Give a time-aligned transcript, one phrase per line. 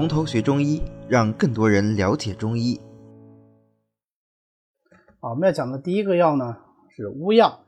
[0.00, 2.80] 从头学中医，让更多人了解中医。
[5.20, 6.56] 好，我们要讲的第一个药呢
[6.96, 7.66] 是乌药。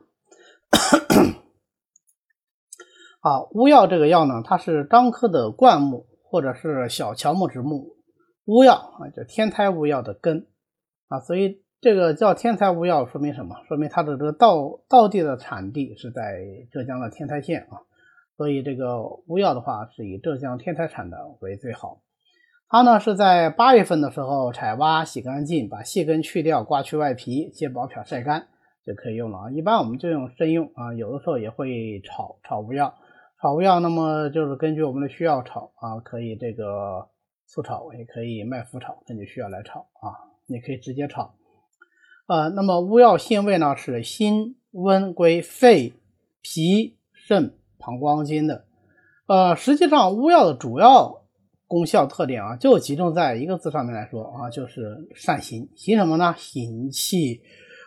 [3.21, 7.97] 啊，乌药这个药呢，它是樟科的灌木或者是小乔木之木。
[8.45, 10.47] 乌药啊，就天台乌药的根
[11.09, 13.57] 啊，所以这个叫天台乌药，说明什么？
[13.67, 17.85] 说明它的这个道道地的产地是在浙江的天台县啊。
[18.37, 22.01] 所以这个乌药的话，是以浙江天台产的为最好。
[22.69, 28.47] 它呢是在八月份的时候采挖洗干净，把细根去掉，刮去外皮，接薄片晒干
[28.85, 29.51] 就可以用了啊。
[29.51, 32.95] 一般我们就用生用啊，有的时候也会炒炒乌药。
[33.41, 37.09] 炒乌药，那么就是根据我们的需要炒啊，可以这个
[37.45, 40.15] 素炒，也可以麦麸炒，根据需要来炒啊，
[40.47, 41.33] 也可以直接炒。
[42.25, 45.91] 呃，那么乌药性味呢是辛温，归肺、
[46.41, 48.65] 脾、肾、膀胱经的。
[49.27, 51.22] 呃，实际上乌药的主要
[51.73, 55.67] 功效特点啊，就集中在一个字上面来说啊，就是善行。
[55.75, 56.35] 行什么呢？
[56.37, 57.41] 行气。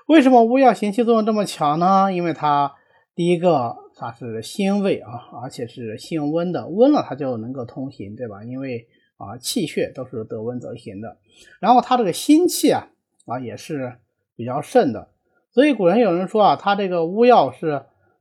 [0.09, 2.13] 为什么乌药行气作用这么强呢？
[2.13, 2.75] 因为它
[3.15, 3.77] 第一个。
[3.99, 8.45] 它是辛味啊，而且是性温的，温了它就能够通行，对吧？
[8.45, 11.17] 因为啊，气血都是得温则行的。
[11.61, 12.89] 然后它这个心气啊
[13.25, 13.95] 啊也是
[14.37, 15.09] 比较盛的，
[15.51, 17.69] 所以古人有人说啊，它这个乌药是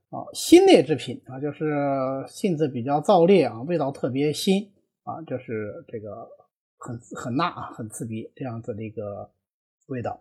[0.08, 4.70] 啊辛烈之品啊，就是性子比较燥烈啊，味道特别辛
[5.06, 6.28] 啊，就是这个
[6.76, 9.30] 很很辣啊，很刺鼻这样子的一个
[9.86, 10.20] 味道。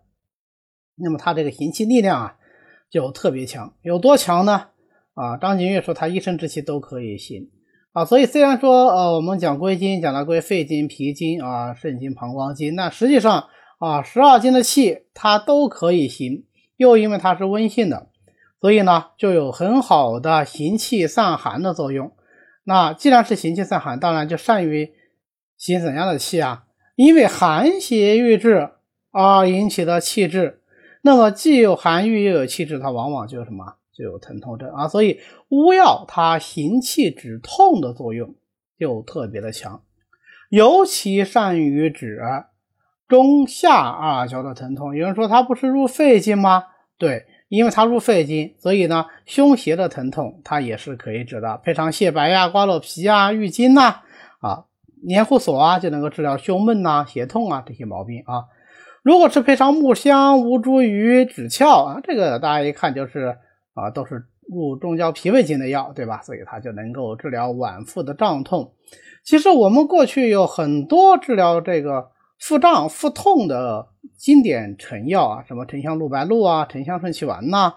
[0.96, 2.38] 那么它这个行气力量啊
[2.90, 4.68] 就特别强，有多强呢？
[5.16, 7.50] 啊，张景岳说他一身之气都可以行
[7.94, 13.48] 啊，所以虽然说呃我们讲归经讲了归肺经、脾经啊、肾经、膀胱经，那实际上
[13.80, 16.46] 啊十二经的气它都可以行，
[16.78, 18.10] 又因为它是温性的，
[18.62, 22.12] 所以呢就有很好的行气散寒的作用。
[22.66, 24.92] 那既然是行气散寒，当然就善于
[25.56, 26.66] 行怎样的气啊？
[26.96, 28.72] 因为寒邪郁滞
[29.12, 30.60] 啊引起的气滞，
[31.04, 33.76] 那么既有寒郁又有气滞，它往往就什么？
[33.94, 38.36] 就有疼痛症啊，所以乌药它行气止痛的作用
[38.78, 39.84] 就特别的强，
[40.50, 42.20] 尤其善于止
[43.08, 44.96] 中下二焦的疼痛。
[44.98, 46.66] 有人说它不是入肺经吗？
[46.98, 51.60] 对，因为它入肺经，所以呢胸胁的疼痛它也是可以治的。
[51.64, 54.02] 配上泻白呀、瓜蒌皮啊、郁金呐
[54.40, 54.66] 啊、
[55.08, 58.46] 黏糊索啊，就能够治疗胸闷呐、胁痛啊这些毛病啊。
[59.04, 63.38] 如果是配上木香、吴茱萸、枳壳啊，这个大家一看就是。
[63.78, 66.22] 啊，都是入中焦脾胃经的药，对吧？
[66.24, 68.72] 所以它就能够治疗脘腹的胀痛。
[69.22, 72.08] 其实我们过去有很多治疗这个
[72.40, 77.74] 腹胀、腹痛的经典成药啊，什么沉香露白露啊、沉香顺气丸呐，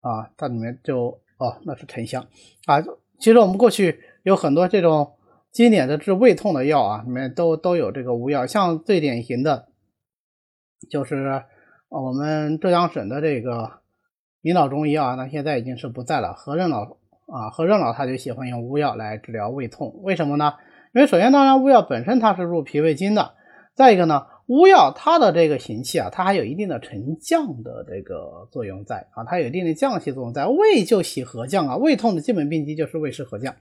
[0.00, 2.26] 啊，它里面就哦，那是沉香
[2.66, 2.80] 啊。
[3.18, 5.14] 其实我们过去有很多这种
[5.52, 8.46] 经典的治胃痛的药啊，里面都都有这个乌药。
[8.46, 9.68] 像最典型的，
[10.90, 11.44] 就是
[11.88, 13.80] 我们浙江省的这个。
[14.42, 16.32] 领导中医啊，那现在已经是不在了。
[16.32, 16.82] 何任老
[17.26, 20.54] 啊，何任老他就喜欢用乌药来治疗胃痛，为什么呢？
[20.94, 23.34] 因为首先，当然乌药本身它是入脾胃经的，
[23.76, 30.46] 再一个呢，乌药它的这个行气啊，它还有一定的沉降的这个作用在啊，它有一定的降气作用在。
[30.46, 33.54] 胃就喜和降啊，胃痛的基本病机就是胃湿和降，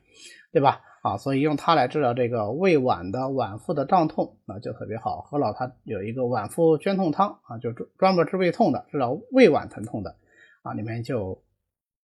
[0.53, 0.79] 对吧？
[1.03, 5.19] 啊，所以用它来治疗这个胃脘的脘腹的胀痛啊，就特别好。
[5.19, 10.15] 何老他有一个脘腹捐痛汤啊，就专专门治胃痛的，治疗胃脘疼痛的。
[10.63, 11.43] 啊，里面就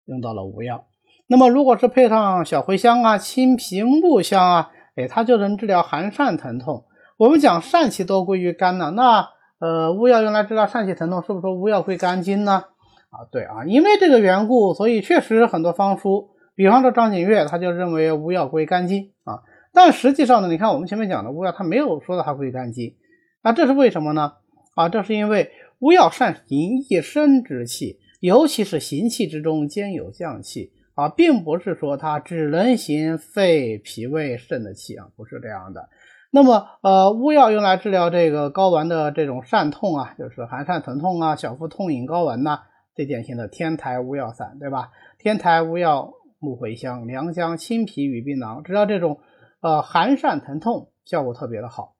[0.04, 0.86] 用到了无药。
[1.26, 6.84] 那么，如果是配上小茴香啊、青皮、木香啊，哎，它就能治疗寒疝疼痛。
[7.16, 9.26] 我们讲疝气多归于肝呢，那
[9.58, 12.64] 呃，乌药用来治疗疝气疼痛，是不是说乌药归肝经呢？
[13.08, 19.40] 啊，对啊，因为这个缘故，所以确实很多方书，比方说张景岳，他就认为乌药归肝经啊。
[19.72, 22.94] 但实际上呢，你看我们前面讲的乌药，他没有说到它归肝经，
[23.42, 24.34] 那这是为什么呢？
[24.74, 27.98] 啊，这是因为乌药善行一身之气。
[28.20, 35.88] 尤其是行气之中兼有降气啊，并不是说它只能行肺、脾胃、肾的气啊，不是这样的。
[36.30, 42.60] 那么，呃，乌药用来治疗这个睾丸的这种疝痛啊，就是寒疝疼痛啊、小腹痛饮睾丸呐，
[42.94, 44.90] 最典型的天台乌药散，对吧？
[45.18, 49.18] 天台乌药、木茴香、良姜、青皮、与槟榔，治疗这种
[49.60, 51.94] 呃寒疝疼痛效果特别的好。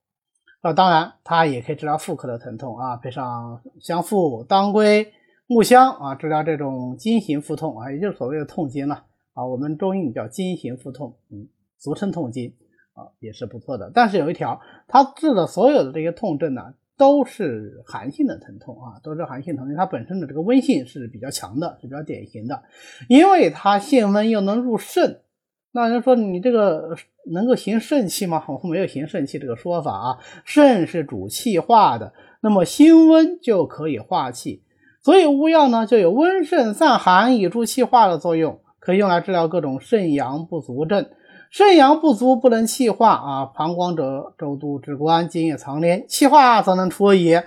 [0.63, 5.13] 那，当然它也可以治疗妇科的疼痛啊，配上香附、当归。
[5.49, 9.47] 木香啊，治疗这种经行腹痛啊，也就是所谓的痛经了啊。
[9.47, 11.47] 我们中医叫经行腹痛，嗯，
[11.79, 12.53] 俗称痛经
[12.97, 13.93] 啊，也是不错的。
[13.95, 19.77] 但是有一条，它治的所有的这些痛症呢，都是寒性的疼痛啊，都是寒性疼痛。
[19.77, 22.63] 它本身的这个温性是比较强的，是比较典型的。
[23.07, 25.21] 因为它性温又能入肾，
[25.73, 26.97] 那人说你这个
[27.31, 28.43] 能够行肾气吗？
[28.49, 30.19] 我们没有行肾气这个说法啊。
[30.47, 34.63] 肾是主气化的，那么辛温就可以化气，
[35.03, 41.11] 所以乌药呢就有温肾散寒、以助气化的作用，可以用来治疗各种肾阳不足症。
[41.51, 47.45] 肾阳不足不能气化啊，膀胱者周都之官，津液藏连，气化则能出也。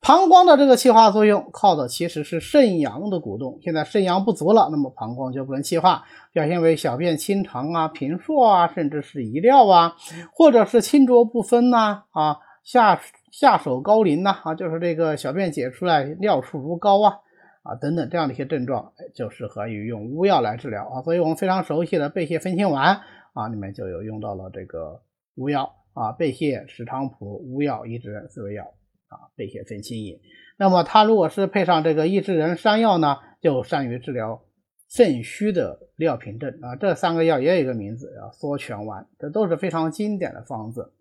[0.00, 3.60] 膀胱的这个气化作用，靠的其实是肾阳的鼓动。
[3.62, 6.02] 现在肾阳不足了，那么膀胱就不能气化，
[6.32, 9.94] 表现为小便清长啊、频数啊，甚至是遗尿啊，
[10.34, 13.00] 或者是清浊不分呐啊，下
[13.30, 17.18] 下手高淋呐啊，就是这个小便解出来尿数如膏啊
[17.62, 21.02] 啊等等这样的一些症状，就适合于用乌药来治疗啊。
[21.02, 23.00] 所以我们非常熟悉的贝泻分清丸
[23.32, 25.02] 啊，里面就有用到了这个
[25.36, 28.74] 乌药啊，贝泻、石菖蒲、乌药、益智仁四味药。
[29.12, 30.18] 啊，贝泻分清饮。
[30.56, 34.42] 那么它如果是配上这个益智仁山药呢，就善于治疗
[34.88, 36.76] 肾虚的尿频症啊。
[36.76, 40.94] 这三个药也有一个名字叫缩泉丸，这都是非常经典的方子。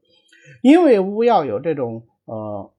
[0.61, 2.73] 因为乌药有这种呃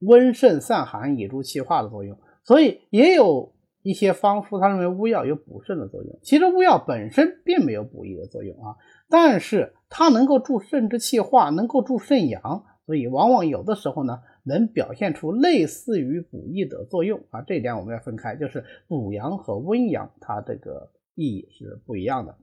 [0.00, 3.52] 温肾散寒、以助气化的作用，所以也有
[3.82, 6.18] 一些方书他认为乌药有补肾的作用。
[6.22, 8.76] 其实乌药本身并没有补益的作用啊，
[9.08, 12.64] 但是它能够助肾之气化，能够助肾阳。
[12.84, 17.40] 所以，往往有的时候呢，能表现出类似于补益的作用啊。
[17.42, 22.36] 这一点我们要分开，就是补阳和温阳，它这个意义是不一样的。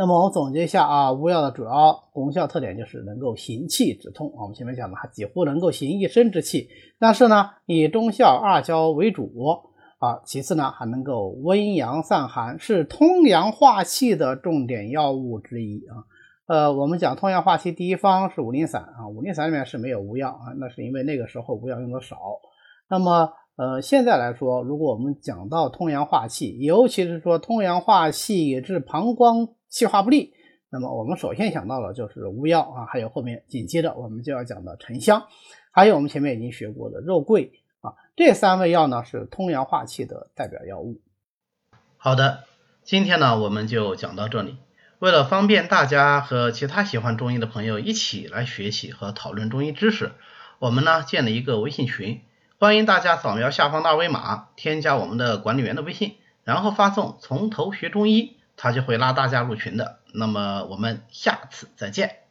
[0.00, 4.40] 那么，我总结一下啊，乌药的主要功效特点就是能够行气止痛啊。
[4.40, 9.30] 我们前面讲的，它几乎能够行一身之气，但是呢，以中效二焦为主
[9.98, 10.22] 啊。
[10.24, 15.92] 其次呢，还能够温阳散寒，是通阳化气的重点药物之一啊。
[16.46, 22.16] 呃，我们讲通阳化气第一方是五苓散啊，五苓散里面是没有乌药啊，那是因为那个时候乌药用的少。
[22.88, 30.34] 那么，呃，现在来说，如果我们讲到通阳化气，尤其是说通阳化气治膀胱气化不利，
[30.68, 35.28] 那么我们首先想到的就是乌药啊，还有后面紧接着我们就要讲的沉香，
[35.70, 41.00] 还有我们前面已经学过的肉桂啊，这三味药呢是通阳化气的代表药物。
[41.96, 42.44] 好的，
[42.82, 44.56] 今天呢我们就讲到这里。
[44.98, 50.12] 为了方便大家和其他喜欢中医的朋友一起来学习和讨论中医知识，
[50.58, 52.20] 我们呢建了一个微信群，
[52.58, 60.00] 欢迎大家扫描下方的二维码，添加我们的管理员的微信，然后发送“从头学中医”，他就会拉大家入群的。
[60.12, 62.29] 那么我们下次再见。